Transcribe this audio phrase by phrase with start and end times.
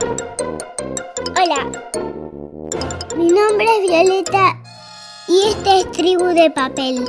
[0.00, 1.70] Hola,
[3.16, 4.58] mi nombre es Violeta
[5.28, 7.04] y este es Tribu de Papel,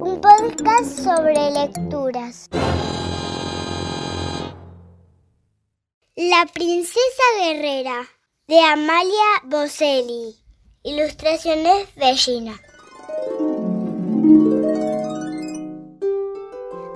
[0.00, 2.48] un podcast sobre lecturas.
[6.16, 8.06] La princesa guerrera
[8.46, 10.36] de Amalia Boselli,
[10.84, 12.58] ilustraciones Bellina.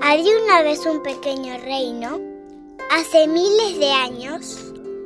[0.00, 2.31] Había una vez un pequeño reino,
[2.92, 4.58] hace miles de años,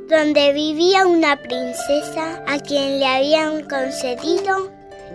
[0.08, 4.72] donde vivía una princesa a quien le habían concedido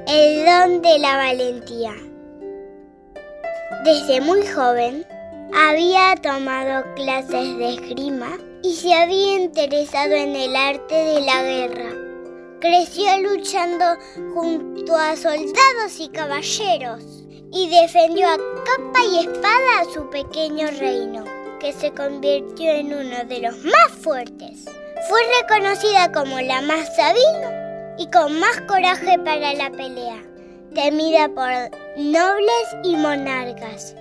[0.07, 1.93] el don de la valentía.
[3.83, 5.05] Desde muy joven
[5.53, 11.89] había tomado clases de esgrima y se había interesado en el arte de la guerra.
[12.61, 13.85] Creció luchando
[14.33, 17.03] junto a soldados y caballeros
[17.51, 21.25] y defendió a capa y espada a su pequeño reino,
[21.61, 24.65] que se convirtió en uno de los más fuertes.
[25.07, 30.23] Fue reconocida como la más sabina y con más coraje para la pelea,
[30.73, 31.51] temida por
[31.97, 33.95] nobles y monarcas.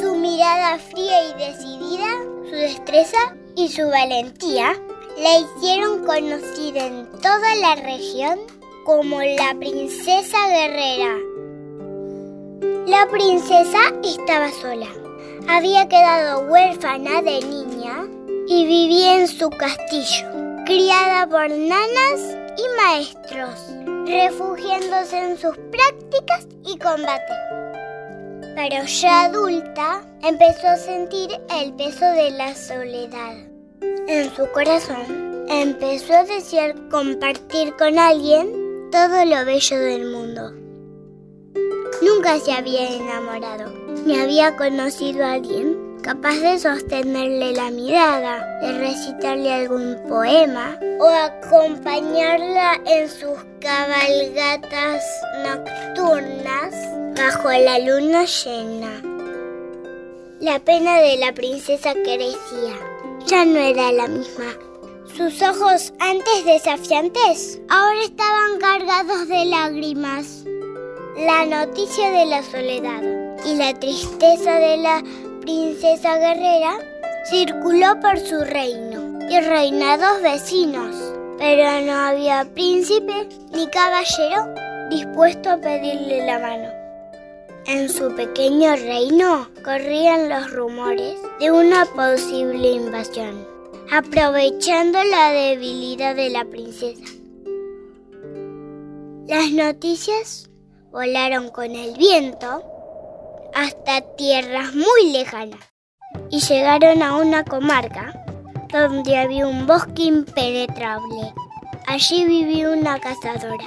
[0.00, 2.08] Su mirada fría y decidida,
[2.48, 4.72] su destreza y su valentía
[5.18, 8.38] la hicieron conocida en toda la región
[8.86, 11.18] como la princesa guerrera.
[12.86, 15.01] La princesa estaba sola.
[15.48, 18.04] Había quedado huérfana de niña
[18.46, 20.28] y vivía en su castillo,
[20.66, 23.72] criada por nanas y maestros,
[24.06, 27.32] refugiándose en sus prácticas y combate.
[28.54, 33.36] Pero ya adulta empezó a sentir el peso de la soledad.
[34.08, 40.52] En su corazón empezó a desear compartir con alguien todo lo bello del mundo.
[42.02, 43.72] Nunca se había enamorado,
[44.04, 51.06] ni había conocido a alguien capaz de sostenerle la mirada, de recitarle algún poema o
[51.06, 55.04] acompañarla en sus cabalgatas
[55.44, 56.74] nocturnas
[57.16, 59.00] bajo la luna llena.
[60.40, 62.74] La pena de la princesa crecía,
[63.26, 64.52] ya no era la misma.
[65.16, 70.44] Sus ojos antes desafiantes ahora estaban cargados de lágrimas.
[71.16, 75.02] La noticia de la soledad y la tristeza de la
[75.40, 76.78] princesa guerrera
[77.28, 80.94] circuló por su reino y reinados vecinos,
[81.38, 84.54] pero no había príncipe ni caballero
[84.90, 86.68] dispuesto a pedirle la mano.
[87.66, 93.46] En su pequeño reino corrían los rumores de una posible invasión,
[93.90, 97.04] aprovechando la debilidad de la princesa.
[99.28, 100.50] Las noticias
[100.90, 102.62] volaron con el viento
[103.54, 105.60] hasta tierras muy lejanas
[106.30, 108.12] y llegaron a una comarca
[108.72, 111.32] donde había un bosque impenetrable.
[111.86, 113.66] Allí vivía una cazadora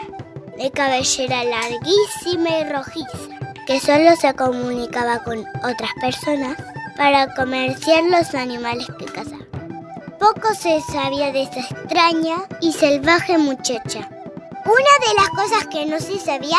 [0.58, 3.36] de cabellera larguísima y rojiza
[3.68, 6.58] que solo se comunicaba con otras personas
[6.96, 9.46] para comerciar los animales que cazaba.
[10.20, 14.10] Poco se sabía de esa extraña y salvaje muchacha.
[14.66, 16.58] Una de las cosas que no se sabía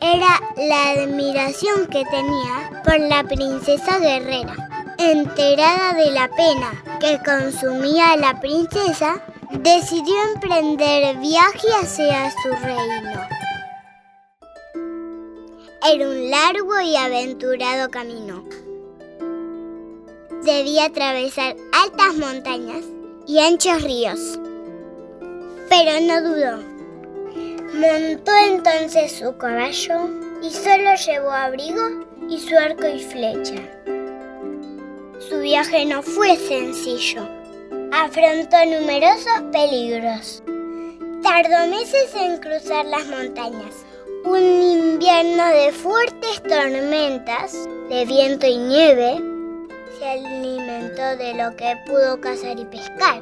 [0.00, 4.54] era la admiración que tenía por la princesa guerrera.
[4.98, 13.20] Enterada de la pena que consumía la princesa, decidió emprender viaje hacia su reino.
[15.82, 18.42] Era un largo y aventurado camino.
[20.42, 22.84] Debía atravesar altas montañas
[23.26, 24.38] y anchos ríos.
[25.68, 26.75] Pero no dudó
[27.76, 30.08] Montó entonces su caballo
[30.42, 33.62] y solo llevó abrigo y su arco y flecha.
[35.18, 37.28] Su viaje no fue sencillo.
[37.92, 40.42] Afrontó numerosos peligros.
[41.22, 43.84] Tardó meses en cruzar las montañas.
[44.24, 49.22] Un invierno de fuertes tormentas, de viento y nieve,
[49.98, 53.20] se alimentó de lo que pudo cazar y pescar.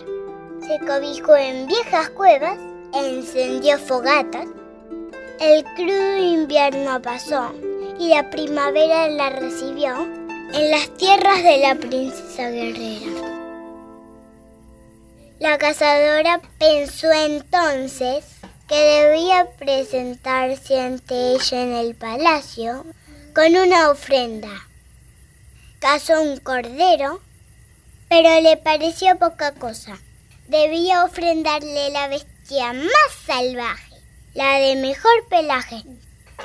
[0.60, 2.56] Se cobijó en viejas cuevas
[2.94, 4.46] encendió fogatas.
[5.40, 7.52] El crudo invierno pasó
[7.98, 9.94] y la primavera la recibió
[10.52, 13.34] en las tierras de la princesa guerrera.
[15.40, 18.24] La cazadora pensó entonces
[18.68, 22.86] que debía presentarse ante ella en el palacio
[23.34, 24.48] con una ofrenda.
[25.80, 27.20] Cazó un cordero,
[28.08, 29.98] pero le pareció poca cosa.
[30.48, 32.08] Debía ofrendarle la
[32.44, 32.90] bestia más
[33.24, 33.94] salvaje,
[34.34, 35.82] la de mejor pelaje.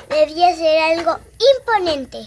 [0.08, 1.18] Debía ser algo
[1.58, 2.26] imponente,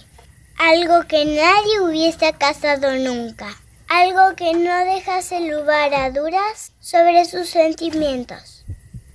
[0.57, 3.47] algo que nadie hubiese cazado nunca,
[3.87, 8.63] algo que no deja lugar a duras sobre sus sentimientos.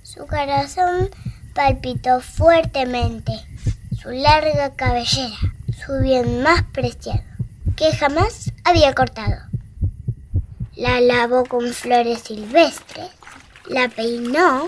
[0.03, 1.09] Su corazón
[1.55, 3.31] palpitó fuertemente,
[4.01, 5.37] su larga cabellera,
[5.85, 7.23] su bien más preciado,
[7.77, 9.37] que jamás había cortado.
[10.75, 13.18] La lavó con flores silvestres,
[13.69, 14.67] la peinó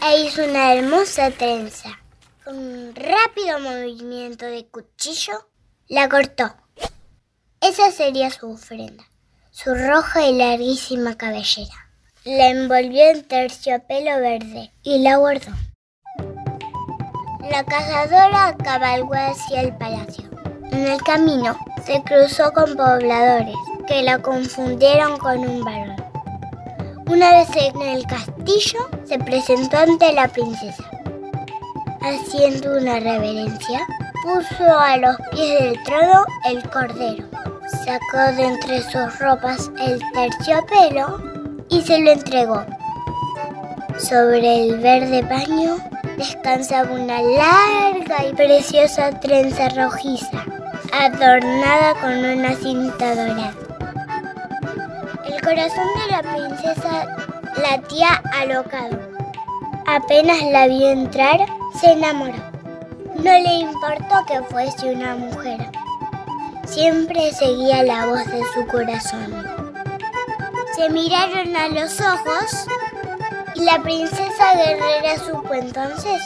[0.00, 1.98] e hizo una hermosa trenza.
[2.44, 5.48] Con un rápido movimiento de cuchillo,
[5.88, 6.54] la cortó.
[7.60, 9.04] Esa sería su ofrenda
[9.52, 11.74] su roja y larguísima cabellera.
[12.24, 15.52] La envolvió en terciopelo verde y la guardó.
[17.50, 20.24] La cazadora cabalgó hacia el palacio.
[20.70, 23.54] En el camino se cruzó con pobladores
[23.86, 26.01] que la confundieron con un varón.
[27.06, 30.84] Una vez en el castillo se presentó ante la princesa.
[32.00, 33.86] Haciendo una reverencia,
[34.22, 37.32] puso a los pies del trono el cordero
[37.84, 41.20] Sacó de entre sus ropas el terciopelo
[41.68, 42.64] y se lo entregó.
[43.98, 45.76] Sobre el verde paño
[46.16, 50.44] descansaba una larga y preciosa trenza rojiza,
[50.92, 53.61] adornada con una cinta dorada.
[55.42, 57.16] Corazón de la princesa
[57.60, 58.98] latía alocado.
[59.86, 61.40] Apenas la vio entrar,
[61.80, 62.38] se enamoró.
[63.16, 65.58] No le importó que fuese una mujer
[66.72, 69.44] siempre seguía la voz de su corazón.
[70.74, 72.66] Se miraron a los ojos
[73.54, 76.22] y la princesa guerrera supo entonces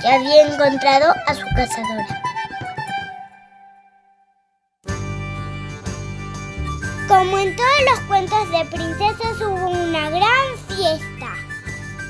[0.00, 2.19] que había encontrado a su cazadora.
[7.20, 11.34] Como en todos los cuentos de princesas hubo una gran fiesta.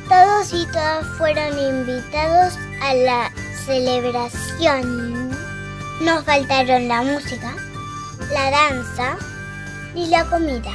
[0.09, 3.33] Todos y todas fueron invitados a la
[3.67, 5.31] celebración.
[6.01, 7.57] No faltaron la música,
[8.33, 9.17] la danza
[9.97, 10.71] y la comida.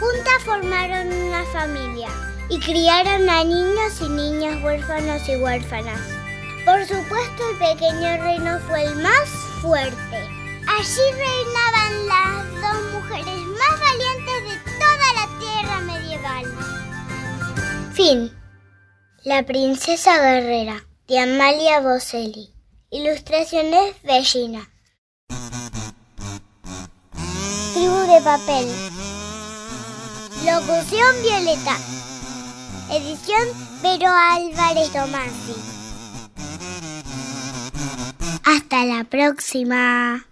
[0.00, 2.08] Juntas formaron una familia
[2.48, 6.00] y criaron a niños y niñas huérfanos y huérfanas.
[6.64, 9.28] Por supuesto, el pequeño reino fue el más
[9.62, 10.18] fuerte.
[10.66, 12.23] Allí reinaban las
[18.04, 18.30] Fin.
[19.24, 22.50] La princesa guerrera de Amalia Boselli.
[22.90, 24.68] Ilustraciones Bellina.
[28.12, 28.66] de papel.
[30.44, 31.78] Locución Violeta.
[32.90, 33.48] Edición
[33.80, 35.54] Pero Álvarez Tomasi.
[38.44, 40.26] Hasta la próxima.